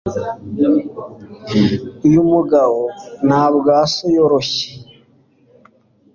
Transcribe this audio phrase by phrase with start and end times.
[2.07, 2.79] uyu mugabo
[3.27, 4.67] ntabwso yoroshye